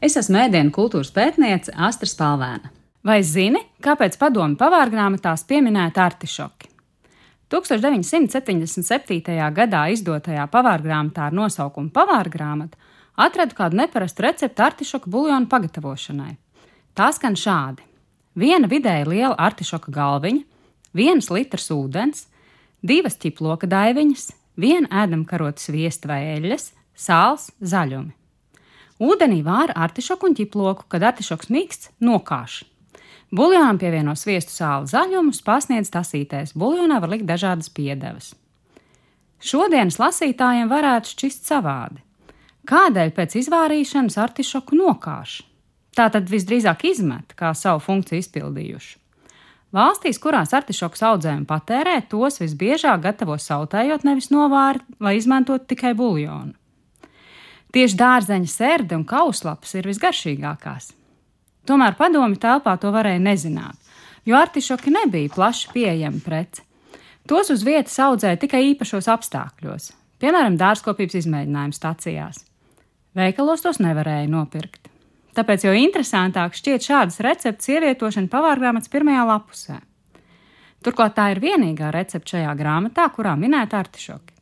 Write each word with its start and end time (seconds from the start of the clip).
Es 0.00 0.14
esmu 0.16 0.38
mēdienu 0.38 0.72
kultūras 0.72 1.10
pētniece 1.12 1.74
Astra 1.76 2.08
Spalvēna. 2.08 2.70
Vai 3.04 3.18
zini, 3.24 3.60
kāpēc 3.84 4.16
padomu 4.20 4.56
pavārgrāmatās 4.60 5.44
pieminēta 5.48 6.06
artišoki? 6.08 6.70
1977. 7.52 9.36
gadā 9.52 9.82
izdotajā 9.92 10.46
pavārgrāmatā 10.52 11.26
ar 11.28 11.36
nosaukumu 11.36 11.92
Pavārgrāmata 11.92 12.78
atradu 13.20 13.56
kādu 13.58 13.76
neparastu 13.80 14.24
recepti 14.24 14.64
artišoku 14.64 15.10
buļļonu 15.12 15.50
pagatavošanai. 15.52 16.32
Tā 16.96 17.10
skan 17.16 17.36
šādi: 17.36 17.84
viena 18.40 18.70
vidēji 18.70 19.08
liela 19.10 19.34
artišoka 19.36 19.92
galviņa, 19.92 20.46
viens 20.96 21.28
litrs 21.28 21.68
ūdens, 21.74 22.24
divas 22.80 23.18
ķiploka 23.20 23.68
daiviņas, 23.68 24.30
viena 24.56 25.04
ēdamkarotes 25.04 25.68
viesta 25.74 26.08
vai 26.14 26.22
eļļas, 26.38 26.70
sāls, 26.96 27.50
zaļumi. 27.60 28.19
Ūdenī 29.00 29.40
vāra 29.40 29.72
artišoku 29.86 30.28
un 30.28 30.34
ķiploku, 30.36 30.84
kad 30.92 31.04
artišoks 31.08 31.48
mīksts, 31.48 31.88
nokāš. 32.04 32.60
Buļļonam 33.32 33.78
pievieno 33.80 34.12
sviestu 34.18 34.52
sāli 34.52 34.90
zaļumus, 34.90 35.40
pasniedz 35.46 35.88
tasītēs. 35.94 36.52
Buļļonā 36.58 36.98
var 37.00 37.12
likt 37.14 37.28
dažādas 37.28 37.70
piedevas. 37.72 38.34
Šodienas 39.40 39.96
lasītājiem 40.02 40.68
varētu 40.68 41.14
šķist 41.14 41.48
savādi. 41.48 42.02
Kādēļ 42.68 43.14
pēc 43.16 43.38
izvārīšanas 43.40 44.18
artišoku 44.20 44.76
nokāš? 44.76 45.40
Tā 45.96 46.10
tad 46.12 46.28
visdrīzāk 46.28 46.84
izmet, 46.90 47.32
kā 47.38 47.54
savu 47.56 47.80
funkciju 47.86 48.20
izpildījuši. 48.20 48.96
Valstīs, 49.74 50.18
kurās 50.20 50.52
artišoks 50.52 51.02
audzē 51.06 51.32
un 51.38 51.46
patērē, 51.48 52.00
tos 52.10 52.42
visbiežāk 52.42 53.00
gatavo 53.06 53.38
sautējot, 53.40 54.04
nevis 54.04 54.28
novārt, 54.34 54.84
lai 55.00 55.16
izmantotu 55.16 55.72
tikai 55.72 55.94
buļļonu. 55.96 56.59
Tieši 57.70 57.98
dārzeņa 58.00 58.50
sērde 58.50 58.96
un 58.98 59.04
kauslapas 59.06 59.76
ir 59.78 59.86
visgaršīgākās. 59.86 60.90
Tomēr 61.68 61.94
padomi 61.98 62.38
telpā 62.40 62.74
to 62.82 62.90
varēja 62.90 63.20
nezināt, 63.22 63.78
jo 64.26 64.38
artišoki 64.38 64.90
nebija 64.90 65.30
plaši 65.34 65.70
pieejama 65.74 66.22
prece. 66.24 66.64
Tos 67.30 67.52
uz 67.54 67.62
vietas 67.62 67.94
audzēja 68.02 68.40
tikai 68.42 68.64
īpašos 68.72 69.06
apstākļos, 69.12 69.90
piemēram, 70.18 70.56
dārzkopības 70.58 71.20
izmēģinājumu 71.20 71.76
stacijās. 71.76 72.42
Veikalos 73.14 73.62
tos 73.62 73.78
nevarēja 73.82 74.26
nopirkt. 74.32 74.88
Tāpēc 75.36 75.68
jau 75.68 75.76
interesantāk 75.78 76.56
šķiet 76.58 76.88
šādas 76.88 77.20
receptes 77.22 77.70
ievietošana 77.70 78.30
pavārgrāmatas 78.32 78.90
pirmajā 78.90 79.28
lapusē. 79.28 79.78
Turklāt 80.82 81.14
tā 81.14 81.28
ir 81.34 81.42
vienīgā 81.44 81.92
recepte 81.94 82.34
šajā 82.34 82.56
grāmatā, 82.58 83.06
kurā 83.14 83.36
minēta 83.38 83.78
artišoki. 83.78 84.39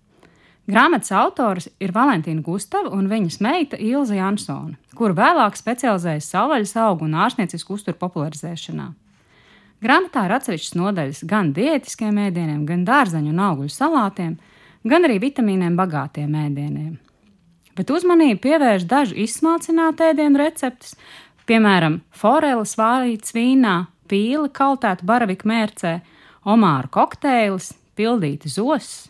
Grāmatas 0.69 1.09
autors 1.17 1.71
ir 1.81 1.95
Valentīna 1.97 2.43
Gustava 2.45 2.91
un 2.93 3.07
viņas 3.09 3.39
meita 3.41 3.79
Ilza 3.81 4.19
Jansone, 4.19 4.75
kura 4.93 5.15
vēlāk 5.17 5.57
specializējas 5.57 6.29
savvaļas 6.29 6.75
augu 6.85 7.07
un 7.07 7.17
ārstniecisku 7.17 7.79
uzturu 7.79 7.97
popularizēšanā. 7.97 8.91
Grāmatā 9.81 10.27
ir 10.27 10.37
atsevišķas 10.37 10.77
nodaļas 10.77 11.25
gan 11.31 11.55
diētiskiem 11.57 12.21
ēdieniem, 12.27 12.67
gan 12.69 12.85
dārzeņu 12.85 13.33
un 13.33 13.43
augļu 13.47 13.73
salātiem, 13.73 14.37
gan 14.85 15.09
arī 15.09 15.17
vitamīniem 15.25 15.79
bagātiem 15.79 16.37
ēdieniem. 16.45 16.95
Bet 17.79 17.89
uzmanību 17.95 18.43
pievērš 18.45 18.89
dažu 18.91 19.17
izsmalcinātu 19.25 20.11
ēdienu 20.11 20.43
receptes, 20.43 20.99
piemēram, 21.49 22.03
foreles 22.13 22.77
vārītas 22.77 23.33
vīnā, 23.33 23.87
pīle 24.11 24.51
kaltēta 24.53 25.07
baravika 25.09 25.49
mērcē, 25.49 26.01
omāru 26.45 26.93
kokteilis, 26.93 27.73
pildīta 27.97 28.53
zosis 28.53 29.07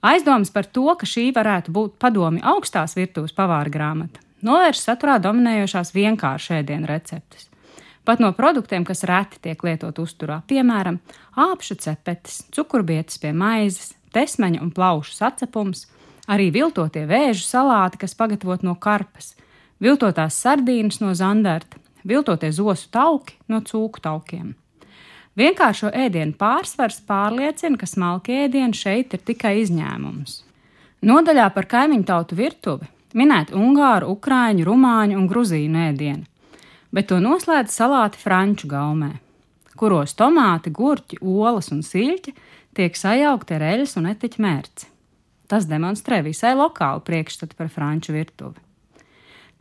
Aizdomas 0.00 0.48
par 0.50 0.64
to, 0.64 0.86
ka 0.96 1.04
šī 1.04 1.28
varētu 1.36 1.72
būt 1.76 1.98
padomi 2.00 2.40
augstās 2.40 2.96
virtuves 2.96 3.34
pavāra 3.36 3.68
grāmata, 3.72 4.22
novērš 4.40 4.80
saturā 4.80 5.18
dominējošās 5.20 5.92
vienkāršas 5.92 6.62
ēdienu 6.62 6.88
receptes. 6.88 7.50
Pat 8.08 8.22
no 8.22 8.30
produktiem, 8.32 8.86
kas 8.88 9.04
reti 9.04 9.42
tiek 9.44 9.60
lietot 9.60 9.98
uzturā, 10.00 10.40
piemēram, 10.48 10.96
āpšu 11.36 11.76
cepetes, 11.84 12.40
cukurbietes 12.48 13.20
pie 13.20 13.34
maizes, 13.36 13.92
tesmeņa 14.16 14.62
un 14.64 14.72
plaušu 14.72 15.12
sacepums, 15.18 15.84
arī 16.24 16.48
viltotie 16.54 17.04
vēžu 17.10 17.44
salāti, 17.44 18.00
kas 18.00 18.16
pagatavot 18.16 18.64
no 18.64 18.78
karpas, 18.80 19.34
viltotās 19.84 20.40
sardīnas 20.40 21.02
no 21.04 21.12
zandarta, 21.12 21.76
viltotie 22.08 22.48
zosu 22.56 22.88
tauki 22.88 23.36
no 23.52 23.60
cūku 23.60 24.00
taukiem. 24.00 24.54
Vienkāršo 25.38 25.92
ēdienu 25.94 26.34
pārsvars 26.38 26.98
pārliecina, 27.06 27.78
ka 27.78 27.86
smalki 27.86 28.34
ēdieni 28.44 28.74
šeit 28.74 29.14
ir 29.14 29.22
tikai 29.22 29.60
izņēmums. 29.62 30.40
Nodaļā 31.06 31.46
par 31.54 31.68
kaimiņu 31.70 32.06
tautu 32.08 32.36
virtuvi 32.36 32.88
minēta 33.16 33.54
ungāru, 33.58 34.10
ukrāņu, 34.14 34.66
rumāņu 34.66 35.18
un 35.18 35.26
gruzīnu 35.30 35.84
ēdieni, 35.88 36.26
bet 36.94 37.08
to 37.10 37.18
noslēdz 37.22 37.74
salāti 37.74 38.20
franču 38.20 38.68
gaumē, 38.70 39.12
kuros 39.78 40.14
tomāti, 40.18 40.72
gurķi, 40.74 41.20
olas 41.22 41.70
un 41.74 41.82
siļķi 41.86 42.34
tiek 42.76 42.98
sajaukti 42.98 43.56
ar 43.56 43.66
eļas 43.74 43.96
un 43.98 44.10
etiķu 44.12 44.42
mērci. 44.44 44.90
Tas 45.50 45.66
demonstrē 45.66 46.20
visai 46.26 46.52
lokālu 46.54 47.02
priekšstatu 47.06 47.56
par 47.58 47.70
franču 47.72 48.14
virtuvi. 48.14 48.58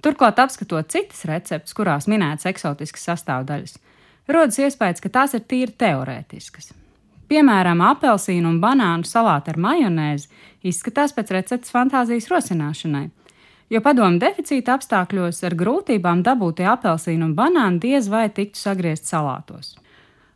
Turklāt, 0.05 0.37
apskatot 0.39 0.91
citas 0.91 1.25
receptes, 1.27 1.73
kurās 1.75 2.05
minētas 2.07 2.47
eksotiskas 2.51 3.07
sastāvdaļas, 3.09 3.79
rodas 4.35 4.59
iespējas, 4.61 5.01
ka 5.03 5.11
tās 5.13 5.35
ir 5.37 5.45
tīri 5.47 5.75
teorētiskas. 5.79 6.73
Piemēram, 7.29 7.81
apelsīnu 7.85 8.49
un 8.49 8.57
banānu 8.61 9.05
salāti 9.05 9.51
ar 9.53 9.59
majonēzi 9.61 10.29
izskatās 10.69 11.13
pēc 11.13 11.33
receptes 11.35 11.73
fantāzijas 11.73 12.29
rosināšanai, 12.31 13.09
jo 13.69 13.81
padomu 13.85 14.17
deficīta 14.21 14.79
apstākļos 14.79 15.43
ar 15.45 15.55
grūtībām 15.59 16.23
dabūtie 16.25 16.65
apelsīnu 16.71 17.29
un 17.29 17.35
banāni 17.37 17.83
diez 17.83 18.09
vai 18.09 18.25
tiktu 18.33 18.57
sagriezt 18.57 19.05
salātos. 19.11 19.75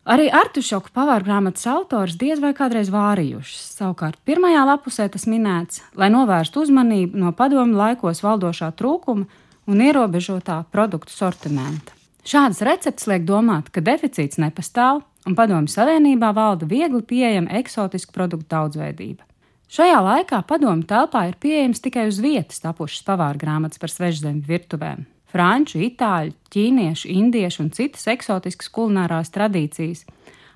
Arī 0.03 0.27
artušoku 0.35 0.91
pavārgrāmatas 0.91 1.63
autors 1.71 2.17
diez 2.19 2.41
vai 2.43 2.51
kādreiz 2.53 2.91
vārījušas. 2.91 3.71
Savukārt, 3.79 4.19
pirmajā 4.27 4.65
lapusē 4.67 5.07
tas 5.09 5.23
minēts, 5.31 5.79
lai 5.95 6.11
novērstu 6.11 6.65
uzmanību 6.65 7.23
no 7.23 7.31
padomu 7.31 7.79
laikos 7.79 8.19
valdošā 8.25 8.73
trūkuma 8.75 9.25
un 9.65 9.83
ierobežotā 9.87 10.59
produktu 10.75 11.15
sortimenta. 11.15 12.03
Šādas 12.23 12.61
receptes 12.63 13.07
liek 13.11 13.25
domāt, 13.28 13.67
ka 13.67 13.84
deficīts 13.84 14.39
nepastāv 14.39 15.01
un 15.28 15.35
Padomju 15.35 15.72
Savienībā 15.73 16.29
valda 16.35 16.67
viegli 16.67 17.01
pieejama 17.03 17.51
eksotiska 17.59 18.16
produktu 18.16 18.47
daudzveidība. 18.56 19.25
Šajā 19.73 19.97
laikā 20.06 20.39
padomu 20.47 20.85
telpā 20.88 21.25
ir 21.28 21.35
pieejams 21.41 21.81
tikai 21.84 22.06
uz 22.07 22.22
vietas 22.23 22.61
tapušas 22.63 23.03
pavāra 23.07 23.39
grāmatas 23.41 23.81
par 23.81 23.91
svežzemju 23.91 24.45
virtuvēm. 24.47 25.03
Franču, 25.34 25.81
itāļu, 25.81 26.35
ķīniešu, 26.53 27.09
indiešu 27.09 27.63
un 27.66 27.72
citas 27.73 28.06
eksotiskas 28.13 28.69
kulinārās 28.72 29.34
tradīcijas 29.34 30.05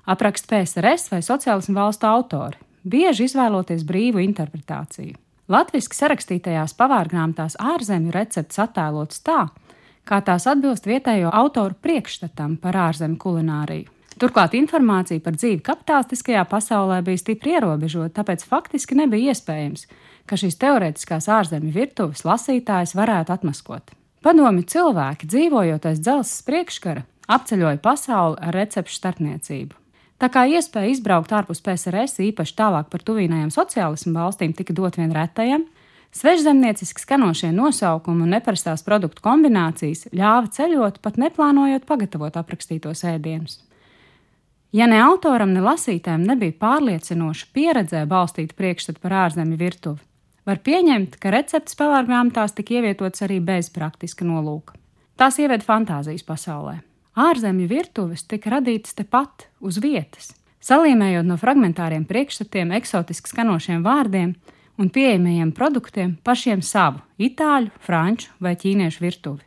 apraksta 0.08 0.54
PSRS 0.54 1.10
vai 1.12 1.20
sociālismu 1.26 1.74
valstu 1.76 2.08
autori, 2.08 2.56
bieži 2.86 3.26
izvēloties 3.28 3.84
brīvu 3.84 4.22
interpretāciju. 4.24 5.18
Latvijas 5.48 5.90
sarakstītajās 5.98 6.76
pavārgrāmatās 6.78 7.58
ārzemju 7.60 8.14
receptes 8.14 8.60
attēlotas 8.62 9.20
tā, 9.26 9.48
kā 10.08 10.22
tās 10.24 10.48
atbilst 10.48 10.88
vietējo 10.88 11.30
autoru 11.34 11.76
priekšstatam 11.84 12.56
par 12.62 12.76
ārzemju 12.88 13.20
kulināriju. 13.20 13.92
Turklāt 14.18 14.56
informācija 14.58 15.22
par 15.22 15.36
dzīvi 15.36 15.60
kapitālistiskajā 15.62 16.42
pasaulē 16.50 17.02
bija 17.06 17.20
stipri 17.20 17.54
ierobežota, 17.54 18.16
tāpēc 18.16 18.42
faktiski 18.48 18.96
nebija 18.98 19.30
iespējams, 19.34 19.86
ka 20.26 20.38
šīs 20.40 20.58
teorētiskās 20.58 21.28
ārzemju 21.30 21.70
virtuves 21.76 22.24
lasītājs 22.26 22.96
varētu 22.98 23.36
atmaskot. 23.36 23.94
Padomju 24.26 24.66
cilvēki, 24.72 25.28
dzīvojot 25.30 25.86
aiz 25.86 26.00
dzelzceļa 26.02 26.46
priekškara, 26.48 27.04
apceļoja 27.30 27.78
pasauli 27.84 28.40
ar 28.42 28.58
recepšu 28.58 28.98
starpniecību. 28.98 29.78
Tā 30.18 30.26
kā 30.34 30.48
iespēja 30.50 30.90
izbraukt 30.90 31.30
ārpus 31.30 31.62
PSRS, 31.62 32.18
īpaši 32.32 32.56
tālāk 32.58 32.88
par 32.90 33.04
tuvīnajām 33.06 33.52
sociālismu 33.54 34.16
valstīm, 34.16 34.50
tika 34.56 34.74
dot 34.74 34.98
vien 34.98 35.14
retajam, 35.14 35.68
Svežzemnieciski 36.12 37.02
skanošie 37.04 37.50
nosaukumi 37.52 38.24
un 38.24 38.32
neparastās 38.32 38.82
produktu 38.86 39.22
kombinācijas 39.22 40.08
ļāva 40.16 40.48
ceļot, 40.54 41.02
pat 41.04 41.20
neplānojot 41.20 41.84
pagatavot 41.86 42.36
aprakstītos 42.40 43.04
ēdienus. 43.04 43.60
Ja 44.72 44.88
ne 44.88 44.98
autoram, 45.00 45.52
ne 45.52 45.62
lasītājiem 45.64 46.26
nebija 46.28 46.56
pārliecinoša 46.60 47.46
pieredzē 47.56 48.02
balstīta 48.08 48.56
priekšstata 48.56 49.00
par 49.04 49.14
ārzemju 49.24 49.60
virtuvi, 49.60 50.02
var 50.48 50.60
pieņemt, 50.64 51.16
ka 51.20 51.32
receptes 51.32 51.76
pavārgrāmatās 51.76 52.56
tika 52.56 52.78
ievietotas 52.78 53.24
arī 53.24 53.38
bez 53.44 53.68
praktiska 53.72 54.24
nolūka. 54.28 54.76
Tās 55.20 55.40
ieved 55.40 55.64
fantāzijas 55.64 56.24
pasaulē. 56.24 56.78
Ārzemju 57.18 57.66
virtuves 57.68 58.22
tika 58.28 58.52
radītas 58.56 58.96
tepat 58.96 59.48
uz 59.60 59.80
vietas, 59.82 60.30
salīmējot 60.64 61.26
no 61.26 61.36
fragmentāriem 61.40 62.04
priekšstatiem, 62.08 62.72
eksotiski 62.78 63.32
skanošiem 63.32 63.82
vārdiem, 63.84 64.36
un 64.78 64.88
pieejamajiem 64.94 65.52
produktiem 65.52 66.16
pašiem 66.24 66.62
savu 66.62 67.02
itāļu, 67.18 67.72
franču 67.82 68.30
vai 68.40 68.54
ķīniešu 68.56 69.02
virtuvi. 69.02 69.44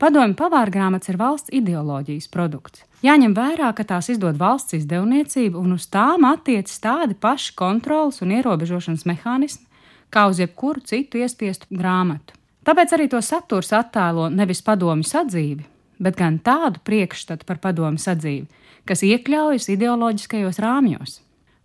Padomju 0.00 0.34
pavārgrāmatas 0.36 1.12
ir 1.12 1.18
valsts 1.20 1.52
ideoloģijas 1.54 2.26
produkts. 2.32 2.82
Jāņem 3.04 3.34
vērā, 3.36 3.70
ka 3.76 3.84
tās 3.86 4.08
izdod 4.10 4.40
valsts 4.40 4.74
izdevniecība 4.80 5.60
un 5.60 5.76
uz 5.76 5.86
tām 5.92 6.26
attiecas 6.26 6.80
tādi 6.82 7.14
paši 7.14 7.54
kontrolas 7.54 8.18
un 8.24 8.32
ierobežošanas 8.34 9.04
mehānismi, 9.06 9.68
kā 10.10 10.26
uz 10.30 10.40
jebkuru 10.42 10.82
citu 10.88 11.20
iespiestu 11.22 11.68
grāmatu. 11.70 12.34
Tāpēc 12.64 12.96
arī 12.96 13.08
to 13.12 13.20
saturs 13.22 13.70
attēlo 13.76 14.30
nevis 14.32 14.64
padomju 14.64 15.06
sadzīvi, 15.06 15.66
bet 16.00 16.16
gan 16.18 16.40
tādu 16.42 16.80
priekšstatu 16.82 17.46
par 17.46 17.60
padomju 17.62 18.02
sadzīvi, 18.02 18.48
kas 18.88 19.04
iekļaujas 19.04 19.68
ideoloģiskajos 19.76 20.58
rāmjos. 20.64 21.20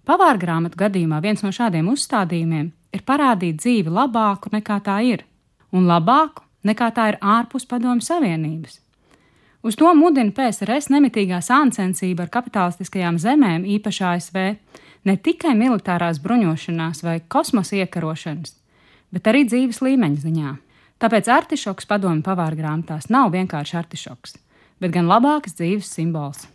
Pavāra 0.06 0.38
grāmatu 0.42 0.78
gadījumā 0.78 1.22
viens 1.24 1.42
no 1.46 1.52
šādiem 1.56 1.90
uzstādījumiem 1.92 2.72
ir 2.94 3.06
parādīt 3.06 3.60
dzīvi 3.62 3.92
labāku 3.94 4.52
nekā 4.54 4.80
tā 4.86 5.00
ir, 5.06 5.26
un 5.72 5.88
labāku 5.90 6.46
nekā 6.68 6.92
tā 6.96 7.10
ir 7.14 7.18
ārpus 7.22 7.68
padomju 7.70 8.06
savienības. 8.06 8.80
Uz 9.64 9.76
to 9.76 9.92
mudina 9.96 10.32
PSRS 10.32 10.88
nemitīgā 10.94 11.42
sāncensība 11.44 12.24
ar 12.24 12.32
kapitalistiskajām 12.32 13.18
zemēm, 13.20 13.66
īpaši 13.68 14.06
ASV, 14.08 14.38
ne 15.04 15.16
tikai 15.20 15.52
militārās 15.60 16.22
bruņošanās 16.24 17.04
vai 17.04 17.18
kosmosa 17.28 17.82
iekarošanas, 17.82 18.56
bet 19.12 19.28
arī 19.28 19.44
dzīves 19.48 19.82
līmeņa 19.84 20.24
ziņā. 20.24 20.54
Tāpēc 21.00 21.32
artišoks 21.32 21.88
padomju 21.88 22.24
pavāra 22.24 22.56
grāmatās 22.60 23.08
nav 23.12 23.32
vienkārši 23.36 23.78
artišoks, 23.80 24.40
bet 24.80 24.96
gan 24.96 25.12
labākas 25.12 25.56
dzīves 25.60 25.92
simbols. 25.92 26.48